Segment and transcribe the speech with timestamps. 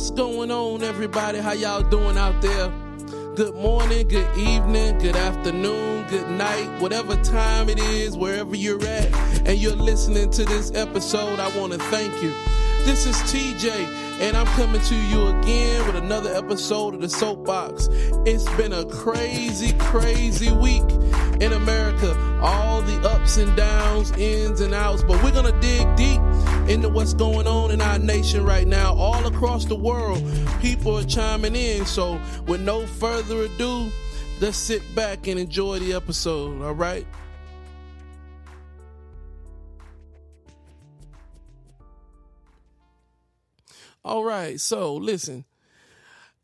[0.00, 1.40] What's going on, everybody?
[1.40, 2.70] How y'all doing out there?
[3.34, 9.14] Good morning, good evening, good afternoon, good night, whatever time it is, wherever you're at,
[9.46, 12.32] and you're listening to this episode, I want to thank you.
[12.86, 13.70] This is TJ,
[14.22, 17.88] and I'm coming to you again with another episode of the Soapbox.
[18.24, 20.90] It's been a crazy, crazy week
[21.42, 22.16] in America.
[22.40, 26.22] All the ups and downs, ins and outs, but we're gonna dig deep
[26.70, 30.22] into what's going on in our nation right now, all across the world.
[30.60, 33.90] People are chiming in, so with no further ado,
[34.40, 37.04] let's sit back and enjoy the episode, all right?
[44.04, 45.44] All right, so listen,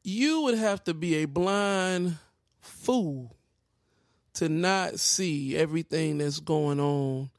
[0.02, 2.16] you would have to be a blind
[2.58, 3.36] fool
[4.34, 7.30] to not see everything that's going on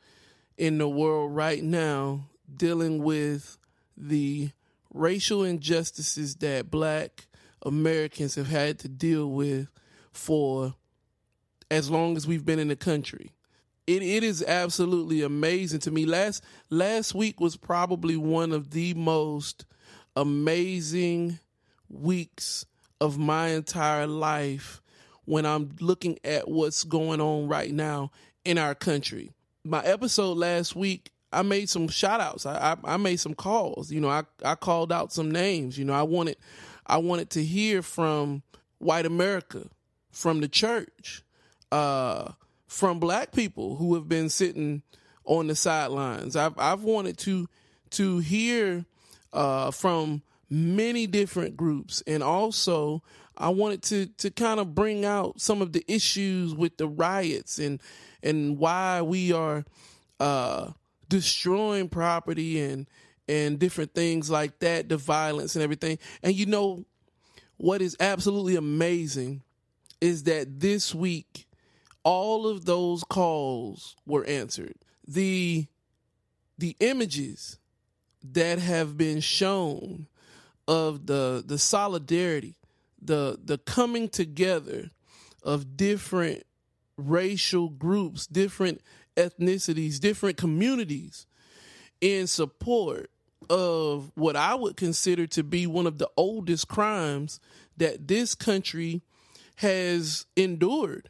[0.58, 3.58] in the world right now dealing with
[3.96, 4.52] the
[4.94, 7.28] racial injustices that black
[7.64, 9.68] Americans have had to deal with
[10.12, 10.76] for
[11.70, 13.34] as long as we've been in the country.
[13.86, 16.06] It it is absolutely amazing to me.
[16.06, 19.66] Last last week was probably one of the most
[20.16, 21.40] amazing
[21.90, 22.66] weeks
[23.00, 24.82] of my entire life
[25.26, 28.12] when I'm looking at what's going on right now
[28.44, 29.32] in our country.
[29.64, 32.46] My episode last week, I made some shout outs.
[32.46, 33.92] I, I, I made some calls.
[33.92, 35.78] You know, I, I called out some names.
[35.78, 36.38] You know, I wanted
[36.86, 38.44] I wanted to hear from
[38.80, 39.68] white America,
[40.12, 41.24] from the church,
[41.72, 42.32] uh,
[42.68, 44.84] from black people who have been sitting
[45.26, 46.36] on the sidelines.
[46.36, 47.48] I've I've wanted to
[47.92, 48.86] to hear
[49.34, 53.04] uh, from many different groups, and also
[53.38, 57.60] I wanted to to kind of bring out some of the issues with the riots
[57.60, 57.82] and
[58.24, 59.66] and why we are
[60.20, 60.72] uh,
[61.10, 62.88] destroying property and
[63.30, 66.00] and different things like that, the violence and everything.
[66.24, 66.86] And you know
[67.58, 69.42] what is absolutely amazing
[70.00, 71.48] is that this week
[72.04, 74.76] all of those calls were answered.
[75.08, 75.68] The
[76.58, 77.60] the images
[78.24, 80.08] that have been shown
[80.68, 82.56] of the the solidarity,
[83.02, 84.92] the the coming together
[85.44, 86.44] of different
[86.98, 88.82] racial groups, different
[89.18, 91.26] ethnicities, different communities
[92.00, 93.10] in support
[93.50, 97.40] of what I would consider to be one of the oldest crimes
[97.78, 99.02] that this country
[99.58, 101.10] has endured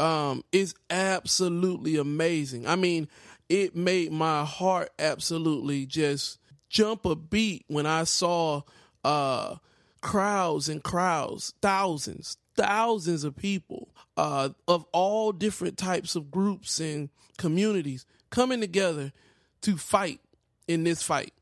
[0.00, 2.66] um, is absolutely amazing.
[2.66, 3.08] I mean,
[3.48, 6.38] it made my heart absolutely just
[6.68, 8.62] jump a beat when I saw
[9.04, 9.56] uh,
[10.00, 17.08] crowds and crowds, thousands, thousands of people uh, of all different types of groups and
[17.38, 19.12] communities coming together
[19.62, 20.20] to fight
[20.66, 21.32] in this fight.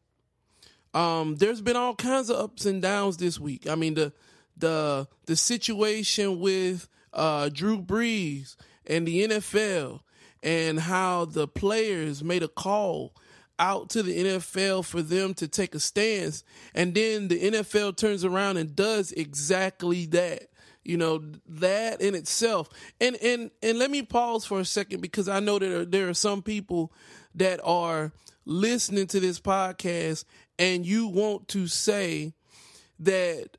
[0.93, 3.69] Um, there's been all kinds of ups and downs this week.
[3.69, 4.13] I mean the
[4.59, 8.57] the the situation with uh, Drew Brees
[8.87, 10.01] and the NFL
[10.43, 13.15] and how the players made a call
[13.59, 16.45] out to the NFL for them to take a stance.
[16.75, 20.49] And then the NFL turns around and does exactly that.
[20.87, 22.69] You know, that in itself.
[23.01, 26.15] And and and let me pause for a second because I know that there, are
[26.15, 26.93] some people
[27.35, 28.13] that are
[28.45, 30.25] listening to this podcast
[30.59, 32.33] and you want to say
[33.01, 33.57] that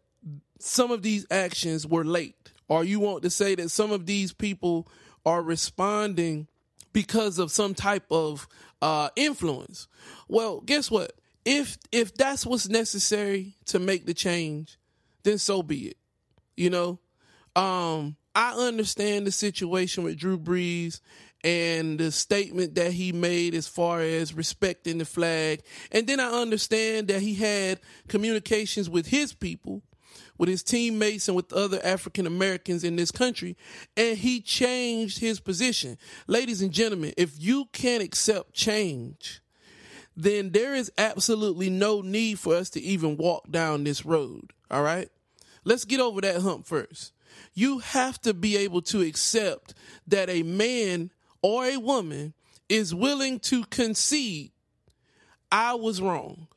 [0.60, 4.34] some of these actions were late or you want to say that some of these
[4.34, 4.88] people
[5.26, 6.48] are responding
[6.94, 8.48] because of some type of
[8.82, 9.88] uh, influence.
[10.28, 11.14] Well, guess what?
[11.46, 14.78] If if that's what's necessary to make the change,
[15.24, 15.98] then so be it.
[16.56, 17.00] You know,
[17.58, 21.02] um, I understand the situation with Drew Brees
[21.44, 26.30] and the statement that he made as far as respecting the flag, and then I
[26.30, 29.82] understand that he had communications with his people
[30.38, 33.58] with his teammates and with other African Americans in this country,
[33.96, 35.98] and he changed his position.
[36.28, 39.42] Ladies and gentlemen, if you can't accept change,
[40.16, 44.54] then there is absolutely no need for us to even walk down this road.
[44.70, 45.10] All right?
[45.64, 47.14] Let's get over that hump first.
[47.54, 49.74] You have to be able to accept
[50.08, 51.12] that a man
[51.42, 52.34] or a woman
[52.70, 54.52] is willing to concede,
[55.52, 56.48] I was wrong.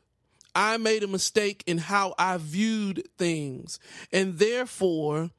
[0.54, 3.78] I made a mistake in how I viewed things,
[4.12, 5.30] and therefore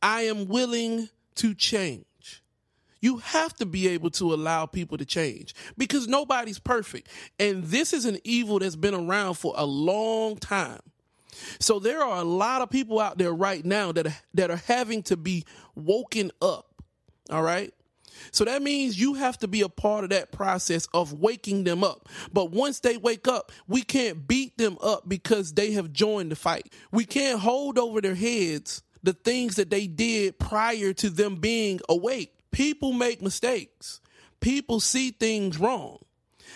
[0.00, 2.04] I am willing to change.
[3.00, 7.08] You have to be able to allow people to change because nobody's perfect.
[7.38, 10.80] And this is an evil that's been around for a long time.
[11.58, 15.02] So there are a lot of people out there right now that that are having
[15.04, 15.44] to be
[15.74, 16.82] woken up.
[17.30, 17.72] All right?
[18.32, 21.82] So that means you have to be a part of that process of waking them
[21.82, 22.08] up.
[22.32, 26.36] But once they wake up, we can't beat them up because they have joined the
[26.36, 26.72] fight.
[26.92, 31.80] We can't hold over their heads the things that they did prior to them being
[31.88, 32.34] awake.
[32.50, 34.00] People make mistakes.
[34.40, 35.98] People see things wrong.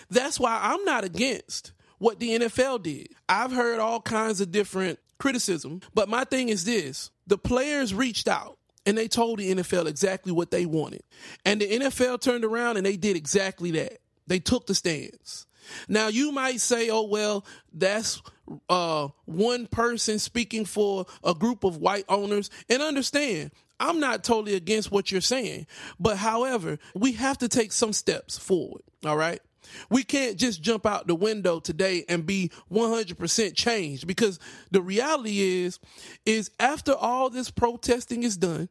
[0.09, 3.09] That's why I'm not against what the NFL did.
[3.29, 8.27] I've heard all kinds of different criticism, but my thing is this the players reached
[8.27, 11.03] out and they told the NFL exactly what they wanted.
[11.43, 13.99] And the NFL turned around and they did exactly that.
[14.27, 15.47] They took the stands.
[15.87, 18.21] Now you might say, "Oh well, that's
[18.69, 24.55] uh, one person speaking for a group of white owners." And understand, I'm not totally
[24.55, 25.67] against what you're saying,
[25.99, 28.83] but however, we have to take some steps forward.
[29.03, 29.41] All right.
[29.89, 34.39] We can't just jump out the window today and be 100% changed because
[34.71, 35.79] the reality is
[36.25, 38.69] is after all this protesting is done,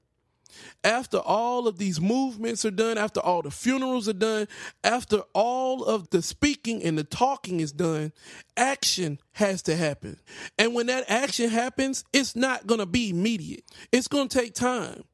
[0.82, 4.46] after all of these movements are done, after all the funerals are done,
[4.82, 8.12] after all of the speaking and the talking is done,
[8.56, 10.18] action has to happen.
[10.58, 13.64] And when that action happens, it's not going to be immediate.
[13.92, 15.04] It's going to take time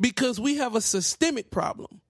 [0.00, 2.00] because we have a systemic problem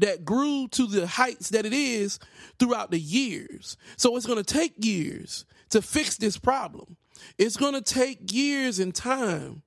[0.00, 2.18] that grew to the heights that it is
[2.58, 3.76] throughout the years.
[3.96, 6.96] So it's going to take years to fix this problem.
[7.38, 9.62] It's going to take years and time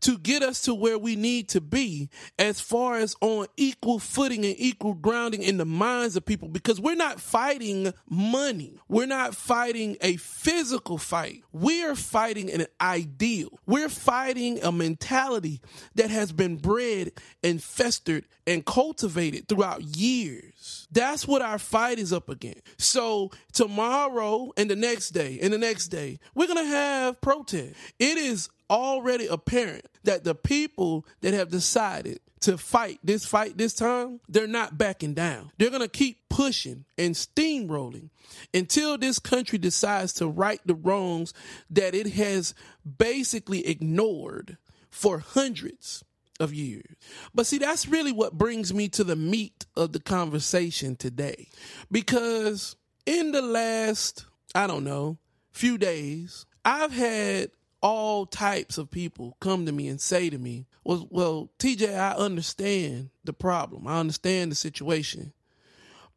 [0.00, 2.08] to get us to where we need to be
[2.38, 6.80] as far as on equal footing and equal grounding in the minds of people because
[6.80, 8.78] we're not fighting money.
[8.88, 11.42] We're not fighting a physical fight.
[11.52, 13.58] We are fighting an ideal.
[13.66, 15.60] We're fighting a mentality
[15.94, 17.12] that has been bred
[17.42, 20.88] and festered and cultivated throughout years.
[20.90, 22.62] That's what our fight is up against.
[22.78, 27.74] So tomorrow and the next day and the next day, we're going to have protest.
[27.98, 33.74] It is already apparent that the people that have decided to fight this fight this
[33.74, 35.50] time, they're not backing down.
[35.58, 38.08] They're going to keep pushing and steamrolling
[38.54, 41.34] until this country decides to right the wrongs
[41.68, 42.54] that it has
[42.98, 44.56] basically ignored
[44.90, 46.02] for hundreds
[46.38, 46.96] of years.
[47.34, 51.48] But see, that's really what brings me to the meat of the conversation today.
[51.92, 54.24] Because in the last,
[54.54, 55.18] I don't know,
[55.52, 57.50] few days, I've had
[57.82, 62.12] all types of people come to me and say to me, well, well, TJ, I
[62.14, 63.86] understand the problem.
[63.86, 65.32] I understand the situation.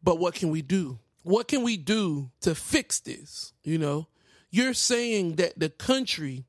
[0.01, 0.99] But what can we do?
[1.23, 3.53] What can we do to fix this?
[3.63, 4.07] You know,
[4.51, 6.45] you're saying that the country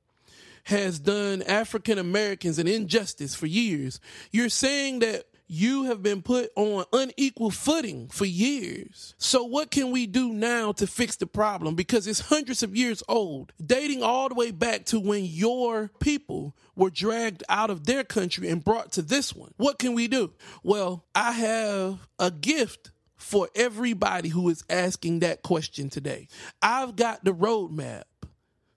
[0.64, 4.00] has done African Americans an injustice for years.
[4.32, 9.14] You're saying that you have been put on unequal footing for years.
[9.19, 11.75] So, what can we do now to fix the problem?
[11.75, 16.56] Because it's hundreds of years old, dating all the way back to when your people
[16.75, 19.52] were dragged out of their country and brought to this one.
[19.56, 20.32] What can we do?
[20.62, 26.29] Well, I have a gift for everybody who is asking that question today.
[26.62, 28.02] I've got the roadmap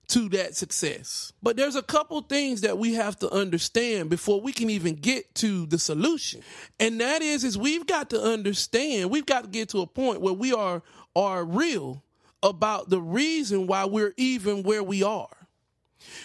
[0.08, 1.32] to that success.
[1.42, 5.34] But there's a couple things that we have to understand before we can even get
[5.36, 6.42] to the solution.
[6.80, 10.20] And that is is we've got to understand, we've got to get to a point
[10.20, 10.82] where we are
[11.14, 12.02] are real
[12.42, 15.28] about the reason why we're even where we are.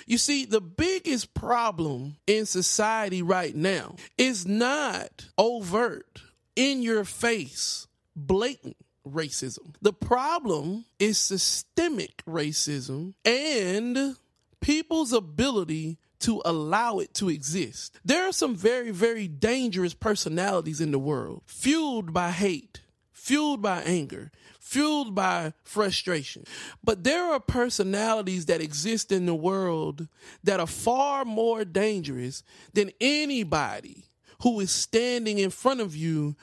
[0.05, 6.21] You see, the biggest problem in society right now is not overt,
[6.55, 9.75] in your face, blatant racism.
[9.81, 14.15] The problem is systemic racism and
[14.61, 17.99] people's ability to allow it to exist.
[18.05, 22.79] There are some very, very dangerous personalities in the world, fueled by hate,
[23.11, 26.45] fueled by anger, fueled by frustration.
[26.81, 30.07] But there are personalities that exist in the world
[30.45, 32.43] that are far more dangerous
[32.73, 34.05] than anybody
[34.43, 36.35] who is standing in front of you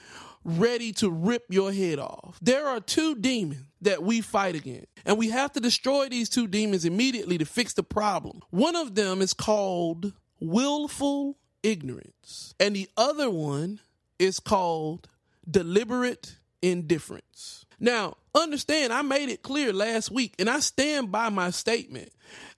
[0.44, 2.38] ready to rip your head off.
[2.40, 6.46] There are two demons that we fight against, and we have to destroy these two
[6.46, 8.40] demons immediately to fix the problem.
[8.50, 13.80] One of them is called willful ignorance, and the other one
[14.18, 15.08] is called
[15.50, 17.64] deliberate indifference.
[17.78, 22.10] Now, understand, I made it clear last week, and I stand by my statement.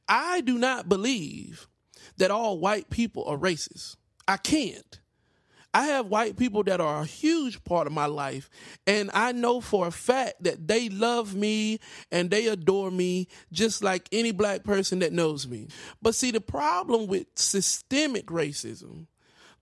[0.08, 1.68] I do not believe
[2.16, 3.96] that all white people are racist.
[4.26, 5.00] I can't.
[5.74, 8.50] I have white people that are a huge part of my life,
[8.86, 13.82] and I know for a fact that they love me and they adore me just
[13.82, 15.68] like any black person that knows me.
[16.02, 19.06] But see, the problem with systemic racism,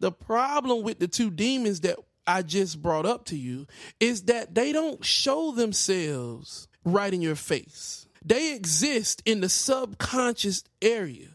[0.00, 3.66] the problem with the two demons that I just brought up to you,
[4.00, 8.06] is that they don't show themselves right in your face.
[8.24, 11.28] They exist in the subconscious area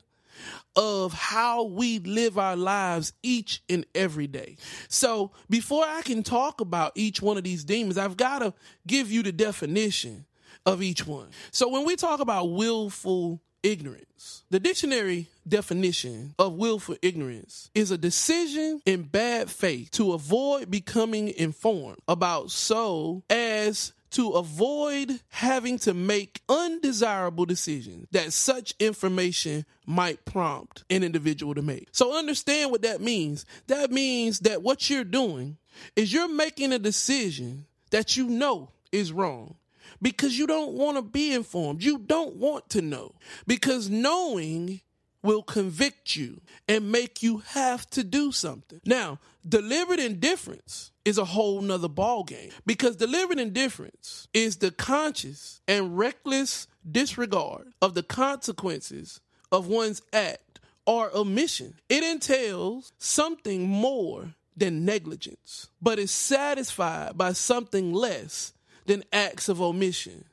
[0.75, 4.57] of how we live our lives each and every day.
[4.87, 8.53] So before I can talk about each one of these demons, I've got to
[8.85, 10.25] give you the definition
[10.65, 11.27] of each one.
[11.51, 17.97] So when we talk about willful ignorance, the dictionary definition of willful ignorance is a
[17.97, 25.93] decision in bad faith to avoid becoming informed about so as to avoid having to
[25.93, 31.89] make undesirable decisions that such information might prompt an individual to make.
[31.91, 33.45] So understand what that means.
[33.67, 35.57] That means that what you're doing
[35.97, 39.55] is you're making a decision that you know is wrong
[40.01, 41.83] because you don't want to be informed.
[41.83, 44.79] You don't want to know because knowing
[45.25, 48.79] will convict you and make you have to do something.
[48.85, 55.61] Now, deliberate indifference is a whole nother ball game because deliberate indifference is the conscious
[55.67, 59.19] and reckless disregard of the consequences
[59.51, 61.73] of one's act or omission.
[61.89, 68.53] It entails something more than negligence, but is satisfied by something less
[68.85, 70.25] than acts of omission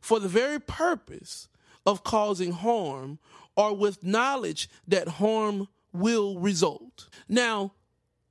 [0.00, 1.48] for the very purpose
[1.86, 3.18] of causing harm
[3.56, 7.08] or with knowledge that harm will result.
[7.28, 7.72] Now,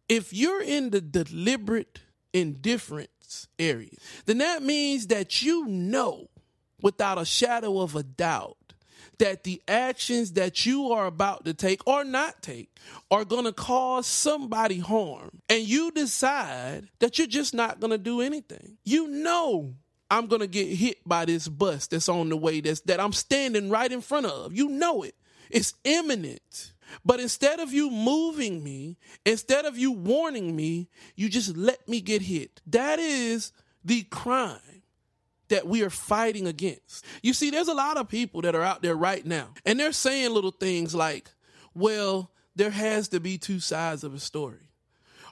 [0.10, 2.02] if you're in the deliberate
[2.34, 6.30] indifference area, then that means that you know
[6.82, 8.58] without a shadow of a doubt
[9.20, 12.76] that the actions that you are about to take or not take
[13.10, 15.42] are going to cause somebody harm.
[15.50, 18.78] And you decide that you're just not going to do anything.
[18.84, 19.76] You know
[20.14, 23.72] I'm gonna get hit by this bus that's on the way that's that I'm standing
[23.72, 24.54] right in front of.
[24.54, 25.16] You know it.
[25.50, 26.74] It's imminent.
[27.04, 32.00] But instead of you moving me, instead of you warning me, you just let me
[32.00, 32.62] get hit.
[32.68, 33.52] That is
[33.84, 34.84] the crime
[35.48, 37.04] that we are fighting against.
[37.24, 39.92] You see, there's a lot of people that are out there right now, and they're
[39.94, 41.32] saying little things like,
[41.74, 44.70] well, there has to be two sides of a story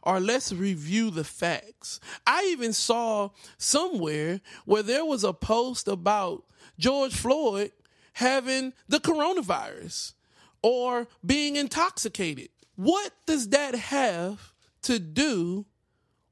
[0.03, 1.99] or let's review the facts.
[2.25, 6.43] I even saw somewhere where there was a post about
[6.77, 7.71] George Floyd
[8.13, 10.13] having the coronavirus
[10.61, 12.49] or being intoxicated.
[12.75, 14.53] What does that have
[14.83, 15.65] to do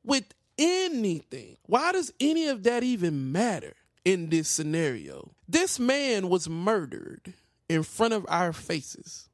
[0.03, 0.25] with
[0.57, 1.57] anything?
[1.65, 5.31] Why does any of that even matter in this scenario?
[5.47, 7.33] This man was murdered
[7.67, 9.28] in front of our faces.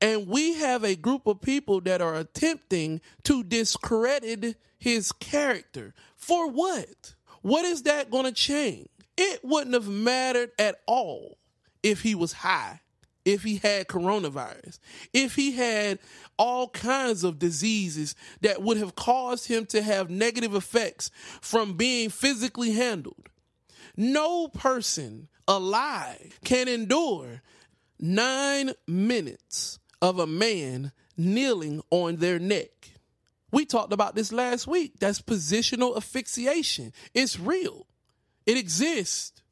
[0.00, 5.94] And we have a group of people that are attempting to discredit his character.
[6.16, 7.14] For what?
[7.42, 8.88] What is that going to change?
[9.16, 11.38] It wouldn't have mattered at all
[11.82, 12.80] if he was high,
[13.24, 14.78] if he had coronavirus,
[15.12, 15.98] if he had
[16.38, 21.10] all kinds of diseases that would have caused him to have negative effects
[21.40, 23.28] from being physically handled.
[23.96, 27.42] No person alive can endure
[28.00, 32.90] nine minutes of a man kneeling on their neck.
[33.50, 34.94] We talked about this last week.
[34.98, 36.92] That's positional asphyxiation.
[37.14, 37.86] It's real,
[38.46, 39.42] it exists.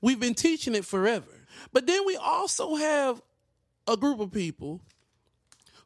[0.00, 1.30] We've been teaching it forever.
[1.72, 3.22] But then we also have
[3.86, 4.80] a group of people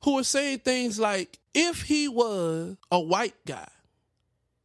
[0.05, 3.69] who are saying things like if he was a white guy,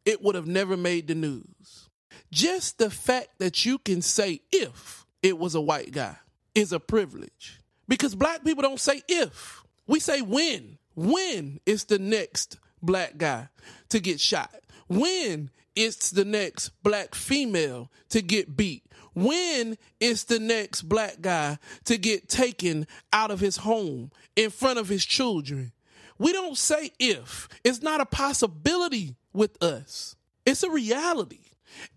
[0.06, 1.90] it would have never made the news.
[2.32, 6.18] Just the fact that you can say if it was a white guy
[6.56, 7.61] is a privilege
[7.92, 10.78] because black people don't say if, we say when.
[10.96, 13.50] When is the next black guy
[13.90, 14.56] to get shot?
[14.88, 18.86] When it's the next black female to get beat?
[19.14, 24.80] When is the next black guy to get taken out of his home in front
[24.80, 25.74] of his children?
[26.18, 27.50] We don't say if.
[27.66, 30.16] It's not a possibility with us.
[30.46, 31.42] It's a reality.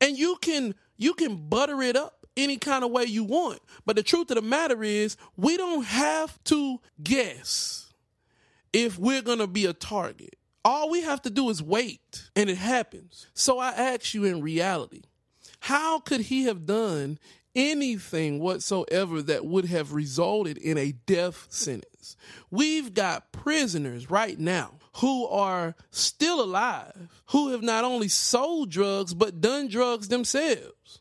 [0.00, 3.60] And you can you can butter it up any kind of way you want.
[3.86, 7.92] But the truth of the matter is, we don't have to guess
[8.72, 10.36] if we're going to be a target.
[10.64, 13.28] All we have to do is wait, and it happens.
[13.34, 15.02] So I ask you in reality,
[15.60, 17.18] how could he have done
[17.54, 22.16] anything whatsoever that would have resulted in a death sentence?
[22.50, 29.12] We've got prisoners right now who are still alive, who have not only sold drugs,
[29.12, 31.00] but done drugs themselves.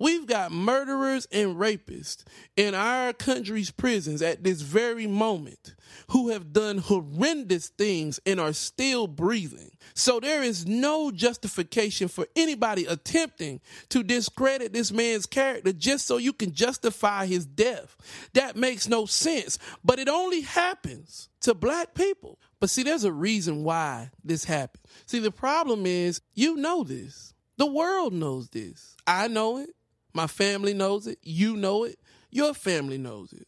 [0.00, 2.24] We've got murderers and rapists
[2.56, 5.74] in our country's prisons at this very moment
[6.08, 9.72] who have done horrendous things and are still breathing.
[9.92, 16.16] So there is no justification for anybody attempting to discredit this man's character just so
[16.16, 17.94] you can justify his death.
[18.32, 22.38] That makes no sense, but it only happens to black people.
[22.58, 24.84] But see, there's a reason why this happened.
[25.04, 27.34] See, the problem is you know this.
[27.58, 28.96] The world knows this.
[29.06, 29.74] I know it.
[30.12, 31.18] My family knows it.
[31.22, 31.98] You know it.
[32.30, 33.46] Your family knows it.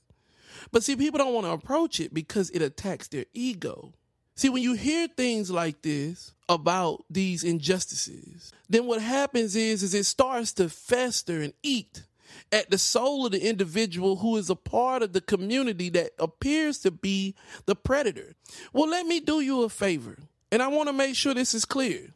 [0.70, 3.92] But see, people don't want to approach it because it attacks their ego.
[4.34, 9.94] See, when you hear things like this about these injustices, then what happens is, is
[9.94, 12.04] it starts to fester and eat
[12.50, 16.78] at the soul of the individual who is a part of the community that appears
[16.78, 17.34] to be
[17.66, 18.34] the predator.
[18.72, 20.18] Well, let me do you a favor,
[20.50, 22.14] and I want to make sure this is clear.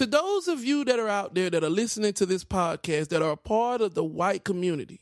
[0.00, 3.20] To those of you that are out there that are listening to this podcast that
[3.20, 5.00] are a part of the white community,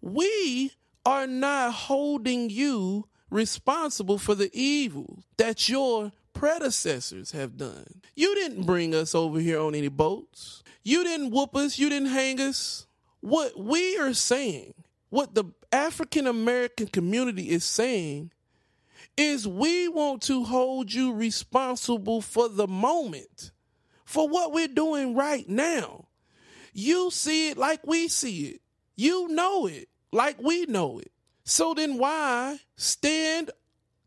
[0.00, 0.70] we
[1.04, 8.00] are not holding you responsible for the evil that your predecessors have done.
[8.14, 10.62] You didn't bring us over here on any boats.
[10.84, 11.80] You didn't whoop us.
[11.80, 12.86] You didn't hang us.
[13.22, 14.74] What we are saying,
[15.10, 18.30] what the African American community is saying,
[19.16, 23.50] is we want to hold you responsible for the moment,
[24.12, 26.06] for what we're doing right now.
[26.74, 28.60] You see it like we see it.
[28.94, 31.10] You know it like we know it.
[31.44, 33.50] So then why stand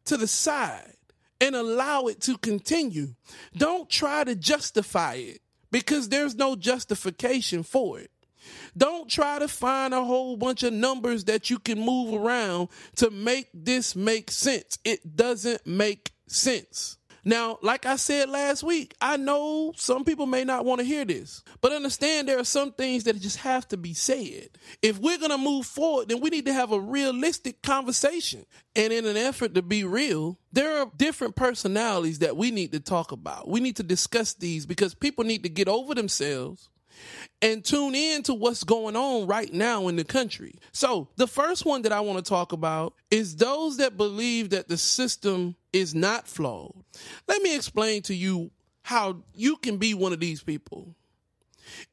[0.06, 0.94] to the side
[1.42, 3.16] and allow it to continue?
[3.58, 8.12] Don't try to justify it because there's no justification for it.
[8.78, 13.10] Don't try to find a whole bunch of numbers that you can move around to
[13.10, 14.78] make this make sense.
[14.84, 17.00] It doesn't make sense.
[17.28, 21.04] Now, like I said last week, I know some people may not want to hear
[21.04, 24.50] this, but understand there are some things that just have to be said.
[24.84, 28.46] If we're going to move forward, then we need to have a realistic conversation.
[28.76, 32.80] And in an effort to be real, there are different personalities that we need to
[32.80, 33.50] talk about.
[33.50, 36.70] We need to discuss these because people need to get over themselves
[37.42, 40.56] and tune in to what's going on right now in the country.
[40.72, 44.68] So, the first one that I want to talk about is those that believe that
[44.68, 46.74] the system is not flawed.
[47.28, 48.52] Let me explain to you
[48.82, 50.96] how you can be one of these people.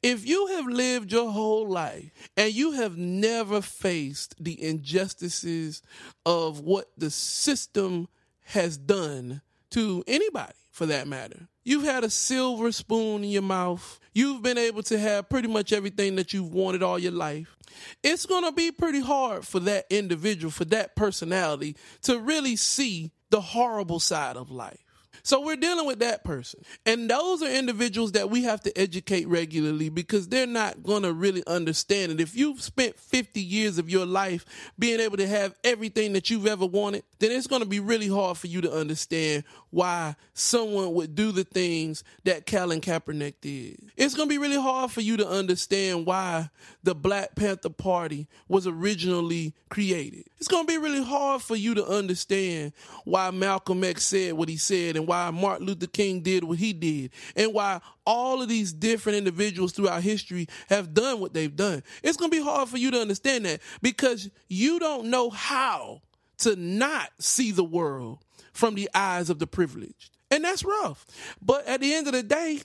[0.01, 5.81] If you have lived your whole life and you have never faced the injustices
[6.25, 8.07] of what the system
[8.41, 13.99] has done to anybody for that matter, you've had a silver spoon in your mouth
[14.13, 17.57] you've been able to have pretty much everything that you've wanted all your life.
[18.03, 23.11] It's going to be pretty hard for that individual, for that personality to really see
[23.31, 24.79] the horrible side of life.
[25.21, 26.61] So we're dealing with that person.
[26.85, 31.13] And those are individuals that we have to educate regularly because they're not going to
[31.13, 32.19] really understand it.
[32.19, 34.45] If you've spent 50 years of your life
[34.79, 38.07] being able to have everything that you've ever wanted, then it's going to be really
[38.07, 43.77] hard for you to understand why someone would do the things that Colin Kaepernick did.
[43.97, 46.49] It's going to be really hard for you to understand why
[46.83, 50.25] the Black Panther Party was originally created.
[50.37, 52.73] It's going to be really hard for you to understand
[53.05, 56.73] why Malcolm X said what he said and why Martin Luther King did what he
[56.73, 61.83] did and why all of these different individuals throughout history have done what they've done.
[62.01, 66.01] It's going to be hard for you to understand that because you don't know how
[66.39, 68.19] to not see the world
[68.53, 70.11] from the eyes of the privileged.
[70.29, 71.05] And that's rough.
[71.41, 72.61] But at the end of the day,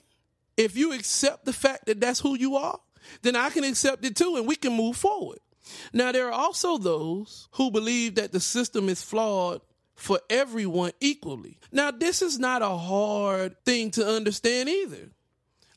[0.57, 2.79] if you accept the fact that that's who you are,
[3.21, 5.39] then I can accept it too and we can move forward.
[5.93, 9.61] Now, there are also those who believe that the system is flawed
[9.99, 11.59] for everyone equally.
[11.71, 15.11] Now, this is not a hard thing to understand either.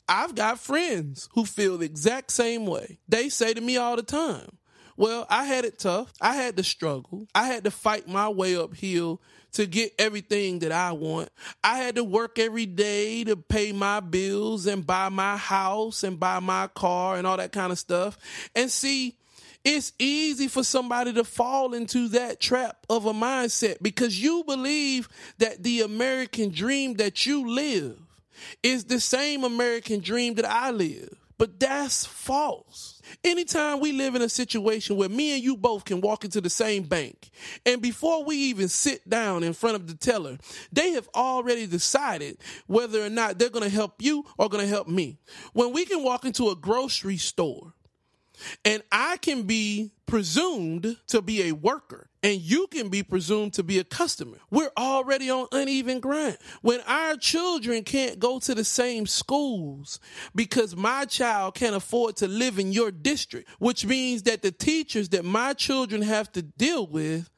[0.07, 2.99] I've got friends who feel the exact same way.
[3.07, 4.57] They say to me all the time,
[4.95, 6.13] Well, I had it tough.
[6.21, 7.27] I had to struggle.
[7.35, 9.21] I had to fight my way uphill
[9.53, 11.29] to get everything that I want.
[11.63, 16.19] I had to work every day to pay my bills and buy my house and
[16.19, 18.17] buy my car and all that kind of stuff.
[18.55, 19.17] And see,
[19.63, 25.07] it's easy for somebody to fall into that trap of a mindset because you believe
[25.37, 27.97] that the American dream that you live
[28.61, 31.17] is the same American dream that I live.
[31.37, 33.01] But that's false.
[33.23, 36.49] Anytime we live in a situation where me and you both can walk into the
[36.49, 37.31] same bank,
[37.65, 40.37] and before we even sit down in front of the teller,
[40.71, 44.69] they have already decided whether or not they're going to help you or going to
[44.69, 45.17] help me.
[45.53, 47.73] When we can walk into a grocery store
[48.65, 53.63] and I can be presumed to be a worker and you can be presumed to
[53.63, 54.37] be a customer.
[54.49, 56.37] We're already on uneven ground.
[56.61, 59.99] When our children can't go to the same schools
[60.33, 65.09] because my child can't afford to live in your district, which means that the teachers
[65.09, 67.29] that my children have to deal with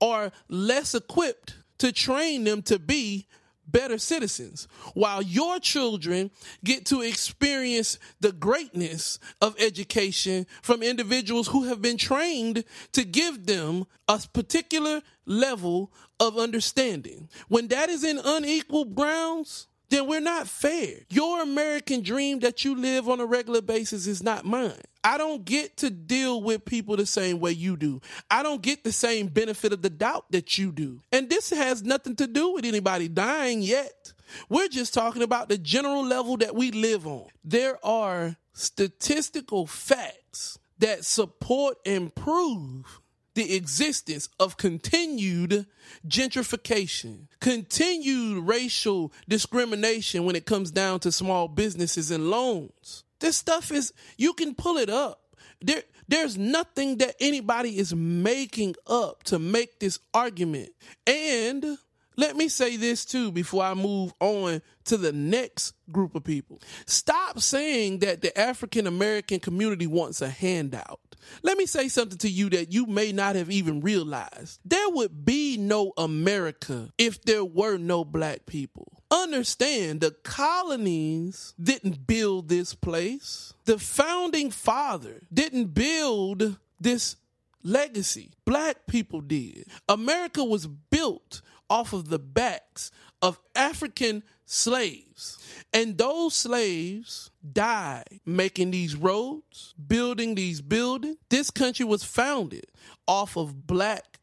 [0.00, 3.26] are less equipped to train them to be
[3.70, 6.30] better citizens while your children
[6.64, 13.46] get to experience the greatness of education from individuals who have been trained to give
[13.46, 17.28] them a particular level of understanding.
[17.48, 21.00] When that is in unequal grounds, then we're not fair.
[21.08, 24.80] Your American dream that you live on a regular basis is not mine.
[25.02, 28.00] I don't get to deal with people the same way you do.
[28.30, 31.00] I don't get the same benefit of the doubt that you do.
[31.10, 34.12] And this has nothing to do with anybody dying yet.
[34.48, 37.26] We're just talking about the general level that we live on.
[37.42, 43.00] There are statistical facts that support and prove
[43.34, 45.66] the existence of continued
[46.06, 53.04] gentrification, continued racial discrimination when it comes down to small businesses and loans.
[53.20, 55.20] This stuff is, you can pull it up.
[55.60, 60.70] There, there's nothing that anybody is making up to make this argument.
[61.06, 61.78] And
[62.16, 66.60] let me say this too before I move on to the next group of people.
[66.86, 71.00] Stop saying that the African American community wants a handout.
[71.42, 74.60] Let me say something to you that you may not have even realized.
[74.64, 78.99] There would be no America if there were no black people.
[79.10, 83.54] Understand the colonies didn't build this place.
[83.64, 87.16] The founding father didn't build this
[87.64, 88.30] legacy.
[88.44, 89.66] Black people did.
[89.88, 95.38] America was built off of the backs of African slaves.
[95.72, 101.16] And those slaves died making these roads, building these buildings.
[101.28, 102.66] This country was founded
[103.06, 104.18] off of black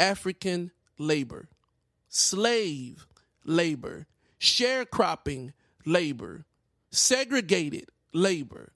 [0.00, 1.48] African labor,
[2.08, 3.06] slave
[3.44, 4.06] labor,
[4.40, 5.52] sharecropping
[5.84, 6.44] labor,
[6.90, 8.72] segregated labor.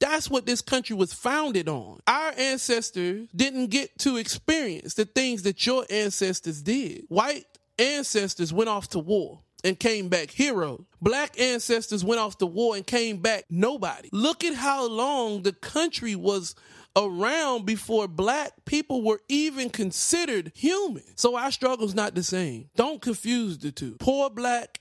[0.00, 2.00] That's what this country was founded on.
[2.06, 7.04] Our ancestors didn't get to experience the things that your ancestors did.
[7.08, 7.46] White
[7.78, 10.84] ancestors went off to war and came back heroes.
[11.02, 14.08] Black ancestors went off to war and came back nobody.
[14.12, 16.54] Look at how long the country was
[16.96, 21.04] around before black people were even considered human.
[21.16, 22.70] So our struggle's not the same.
[22.76, 23.96] Don't confuse the two.
[23.98, 24.80] Poor black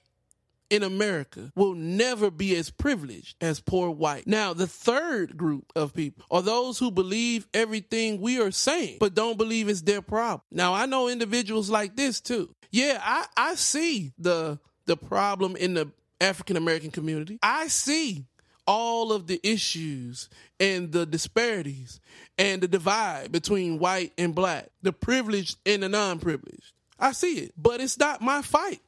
[0.70, 4.28] in America will never be as privileged as poor white.
[4.28, 9.16] Now, the third group of people are those who believe everything we are saying, but
[9.16, 10.42] don't believe it's their problem.
[10.52, 12.54] Now, I know individuals like this too.
[12.72, 17.40] Yeah, I, I see the the problem in the African American community.
[17.42, 18.26] I see
[18.66, 22.00] all of the issues and the disparities
[22.38, 26.74] and the divide between white and black, the privileged and the non privileged.
[27.00, 28.82] I see it, but it's not my fight.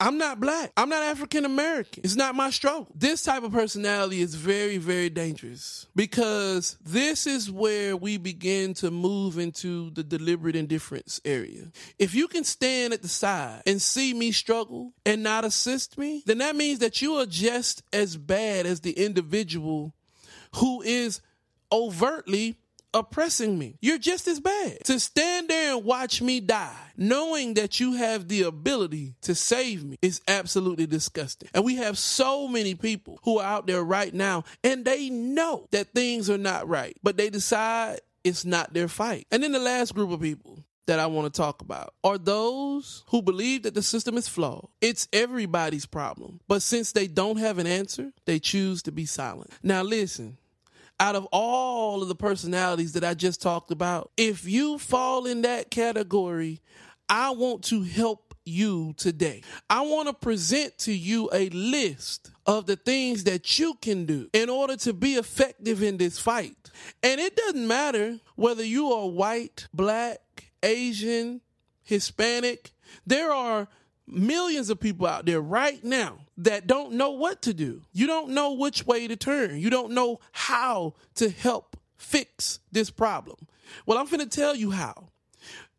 [0.00, 0.72] I'm not black.
[0.76, 2.02] I'm not African American.
[2.04, 2.88] It's not my struggle.
[2.94, 8.90] This type of personality is very, very dangerous because this is where we begin to
[8.90, 11.70] move into the deliberate indifference area.
[11.98, 16.22] If you can stand at the side and see me struggle and not assist me,
[16.26, 19.94] then that means that you are just as bad as the individual
[20.56, 21.20] who is
[21.70, 22.56] overtly
[22.94, 23.76] oppressing me.
[23.82, 24.84] You're just as bad.
[24.84, 29.84] To stand there and watch me die, knowing that you have the ability to save
[29.84, 31.50] me, is absolutely disgusting.
[31.52, 35.66] And we have so many people who are out there right now and they know
[35.72, 39.26] that things are not right, but they decide it's not their fight.
[39.30, 43.04] And then the last group of people that I want to talk about are those
[43.08, 44.68] who believe that the system is flawed.
[44.80, 46.40] It's everybody's problem.
[46.46, 49.50] But since they don't have an answer, they choose to be silent.
[49.62, 50.38] Now, listen,
[51.00, 55.42] out of all of the personalities that I just talked about, if you fall in
[55.42, 56.60] that category,
[57.08, 59.42] I want to help you today.
[59.70, 64.28] I want to present to you a list of the things that you can do
[64.32, 66.70] in order to be effective in this fight.
[67.02, 70.20] And it doesn't matter whether you are white, black,
[70.62, 71.40] Asian,
[71.82, 72.72] Hispanic.
[73.06, 73.68] There are
[74.06, 77.82] millions of people out there right now that don't know what to do.
[77.92, 79.58] You don't know which way to turn.
[79.58, 83.36] You don't know how to help fix this problem.
[83.86, 85.08] Well, I'm going to tell you how.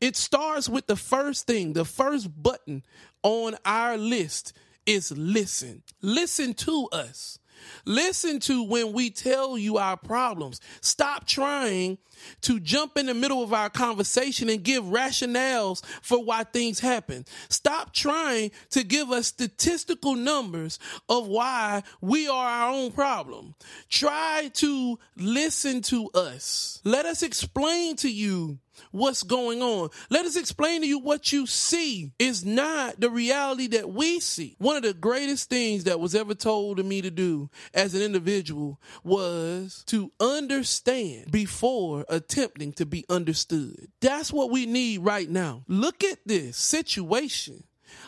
[0.01, 2.83] It starts with the first thing, the first button
[3.23, 4.53] on our list
[4.85, 5.83] is listen.
[6.01, 7.39] Listen to us.
[7.85, 10.59] Listen to when we tell you our problems.
[10.81, 11.97] Stop trying
[12.41, 17.25] to jump in the middle of our conversation and give rationales for why things happen.
[17.49, 23.55] Stop trying to give us statistical numbers of why we are our own problem.
[23.89, 26.81] Try to listen to us.
[26.83, 28.59] Let us explain to you
[28.91, 29.89] what's going on.
[30.09, 34.55] Let us explain to you what you see is not the reality that we see.
[34.59, 38.01] One of the greatest things that was ever told to me to do as an
[38.01, 43.88] individual was to understand before attempting to be understood.
[44.01, 45.63] That's what we need right now.
[45.67, 47.63] Look at this situation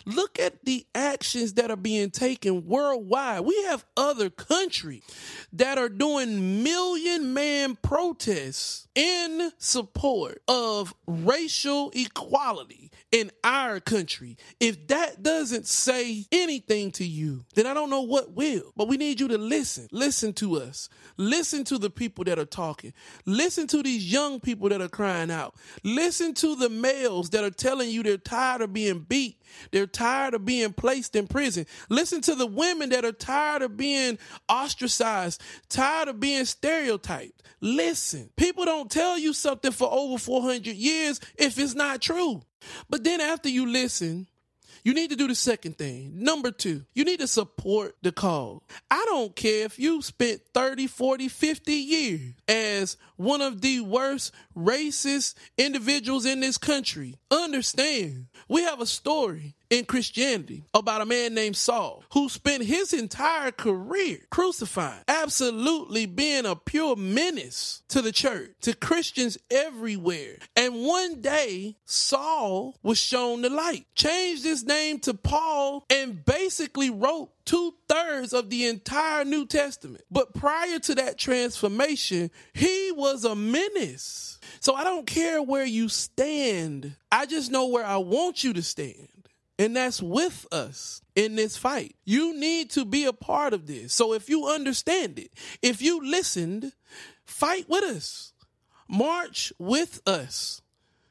[0.06, 3.42] Look at the actions that are being taken worldwide.
[3.42, 5.04] We have other countries
[5.54, 14.38] that are doing million man protests in support of racial equality in our country.
[14.60, 18.74] If that doesn't say anything to you, then I don't know what will.
[18.76, 19.88] But we need you to listen.
[19.92, 20.90] Listen to us.
[21.16, 22.94] Listen to the people that are talking.
[23.26, 25.56] Listen to these young people that are crying out.
[25.84, 29.42] Listen to the males that are telling you they're tired of being beat.
[29.72, 31.66] They're tired of being placed in prison.
[31.90, 37.44] Listen to the women that are tired of being ostracized, tired of being stereotyped.
[37.62, 38.30] Listen.
[38.36, 42.44] People don't tell you something for over 400 years if it's not true.
[42.90, 44.28] But then after you listen,
[44.88, 46.14] you need to do the second thing.
[46.24, 48.62] Number two, you need to support the cause.
[48.90, 54.34] I don't care if you spent 30, 40, 50 years as one of the worst
[54.56, 57.16] racist individuals in this country.
[57.30, 62.94] Understand, we have a story in Christianity about a man named Saul who spent his
[62.94, 70.38] entire career crucified, absolutely being a pure menace to the church, to Christians everywhere.
[70.56, 76.90] And one day, Saul was shown the light, changed his name to Paul, and basically
[76.90, 80.04] wrote two thirds of the entire New Testament.
[80.12, 84.38] But prior to that transformation, he was a menace.
[84.60, 86.96] So I don't care where you stand.
[87.12, 89.08] I just know where I want you to stand.
[89.60, 91.96] And that's with us in this fight.
[92.06, 93.94] You need to be a part of this.
[93.94, 96.74] So if you understand it, if you listened,
[97.26, 98.34] fight with us,
[98.88, 100.62] march with us,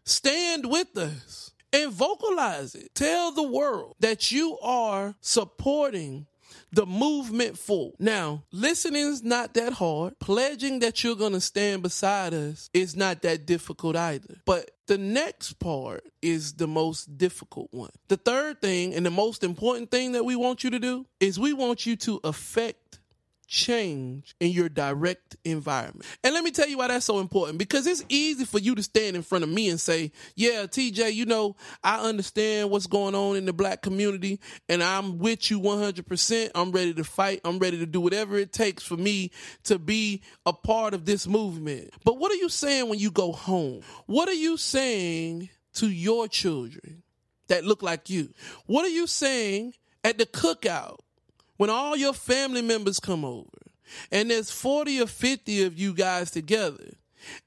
[0.04, 2.94] stand with us, and vocalize it.
[2.94, 6.26] Tell the world that you are supporting
[6.76, 7.96] the movement forward.
[7.98, 10.18] Now, listening's not that hard.
[10.18, 14.36] Pledging that you're going to stand beside us is not that difficult either.
[14.44, 17.90] But the next part is the most difficult one.
[18.08, 21.40] The third thing and the most important thing that we want you to do is
[21.40, 22.95] we want you to affect
[23.46, 26.04] change in your direct environment.
[26.24, 28.82] And let me tell you why that's so important because it's easy for you to
[28.82, 33.14] stand in front of me and say, Yeah, TJ, you know, I understand what's going
[33.14, 36.50] on in the black community and I'm with you 100%.
[36.54, 37.40] I'm ready to fight.
[37.44, 39.30] I'm ready to do whatever it takes for me
[39.64, 41.90] to be a part of this movement.
[42.04, 43.82] But what are you saying when you go home?
[44.06, 47.02] What are you saying to your children
[47.48, 48.30] that look like you?
[48.66, 50.98] What are you saying at the cookout?
[51.56, 53.48] When all your family members come over
[54.10, 56.94] and there's 40 or 50 of you guys together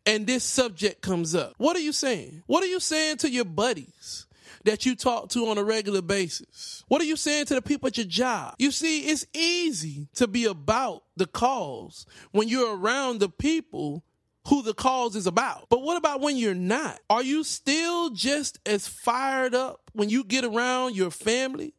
[0.06, 2.43] and this subject comes up, what are you saying?
[2.48, 4.26] What are you saying to your buddies?
[4.65, 6.84] That you talk to on a regular basis?
[6.89, 8.56] What are you saying to the people at your job?
[8.60, 14.04] You see, it's easy to be about the cause when you're around the people
[14.50, 15.67] who the cause is about.
[15.69, 17.00] But what about when you're not?
[17.10, 21.74] Are you still just as fired up when you get around your family?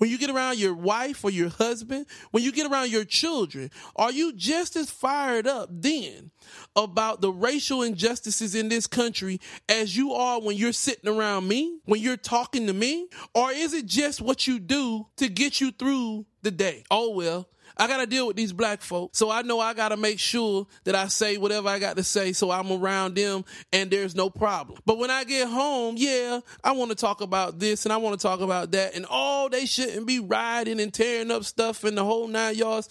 [0.00, 3.70] When you get around your wife or your husband, when you get around your children,
[3.94, 6.30] are you just as fired up then
[6.74, 11.80] about the racial injustices in this country as you are when you're sitting around me,
[11.84, 13.08] when you're talking to me?
[13.34, 16.84] Or is it just what you do to get you through the day?
[16.90, 19.18] Oh, well, I got to deal with these black folks.
[19.18, 22.02] So I know I got to make sure that I say whatever I got to
[22.02, 24.80] say so I'm around them and there's no problem.
[24.86, 28.18] But when I get home, yeah, I want to talk about this and I want
[28.18, 28.94] to talk about that.
[28.94, 32.88] And oh, they shouldn't be riding and tearing up stuff in the whole nine yards.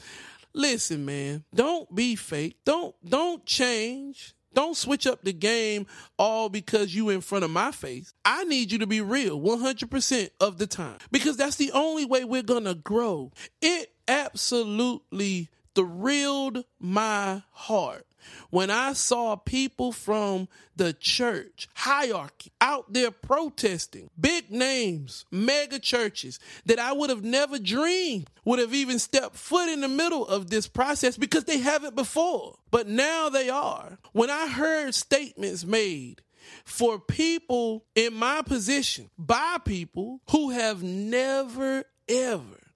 [0.54, 2.58] Listen, man, don't be fake.
[2.66, 4.34] Don't don't change.
[4.54, 5.86] Don't switch up the game
[6.18, 8.14] all because you in front of my face.
[8.26, 12.26] I need you to be real 100% of the time because that's the only way
[12.26, 13.32] we're going to grow.
[13.62, 18.06] It absolutely thrilled my heart
[18.50, 26.40] when I saw people from the church hierarchy out there protesting big names, mega churches
[26.66, 30.50] that I would have never dreamed would have even stepped foot in the middle of
[30.50, 32.58] this process because they haven't before.
[32.72, 33.98] But now they are.
[34.14, 36.22] When I heard statements made
[36.66, 42.69] for people in my position by people who have never, ever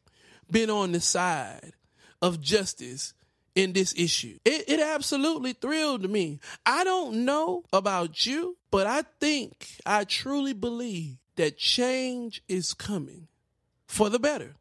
[0.53, 1.73] been on the side
[2.21, 3.13] of justice
[3.55, 4.37] in this issue.
[4.45, 6.39] It, it absolutely thrilled me.
[6.65, 13.27] I don't know about you, but I think, I truly believe that change is coming
[13.87, 14.55] for the better.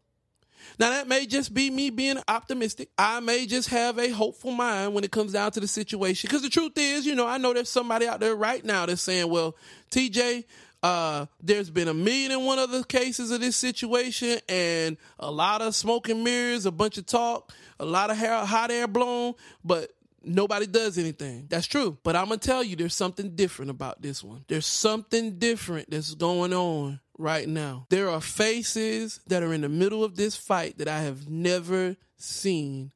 [0.78, 2.88] Now, that may just be me being optimistic.
[2.96, 6.28] I may just have a hopeful mind when it comes down to the situation.
[6.28, 9.02] Because the truth is, you know, I know there's somebody out there right now that's
[9.02, 9.55] saying, well,
[9.90, 10.44] TJ,
[10.83, 15.62] uh, there's been a million and one other cases of this situation, and a lot
[15.62, 19.35] of smoke and mirrors, a bunch of talk, a lot of hair, hot air blown,
[19.64, 19.92] but
[20.25, 21.47] nobody does anything.
[21.49, 21.99] That's true.
[22.03, 24.45] But I'm gonna tell you, there's something different about this one.
[24.49, 27.87] There's something different that's going on right now.
[27.90, 31.97] There are faces that are in the middle of this fight that I have never
[32.16, 32.92] seen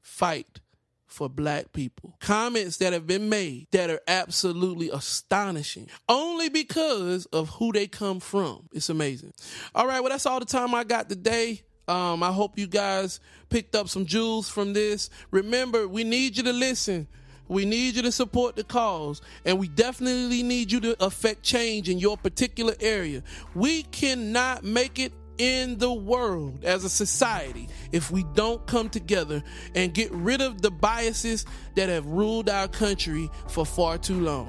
[0.00, 0.60] fight
[1.08, 2.14] for black people.
[2.20, 8.20] Comments that have been made that are absolutely astonishing only because of who they come
[8.20, 8.68] from.
[8.72, 9.32] It's amazing.
[9.74, 11.62] All right, well, that's all the time I got today.
[11.88, 13.18] Um, I hope you guys
[13.48, 15.08] picked up some jewels from this.
[15.30, 17.08] Remember, we need you to listen.
[17.48, 21.88] We need you to support the cause, and we definitely need you to affect change
[21.88, 23.22] in your particular area.
[23.54, 29.42] We cannot make it in the world as a society if we don't come together
[29.74, 34.48] and get rid of the biases that have ruled our country for far too long.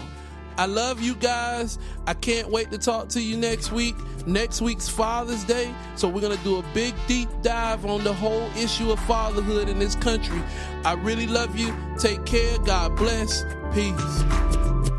[0.58, 1.80] I love you guys.
[2.06, 3.96] I can't wait to talk to you next week.
[4.28, 5.74] Next week's Father's Day.
[5.96, 9.70] So, we're going to do a big deep dive on the whole issue of fatherhood
[9.70, 10.42] in this country.
[10.84, 11.74] I really love you.
[11.98, 12.58] Take care.
[12.60, 13.46] God bless.
[13.74, 14.99] Peace.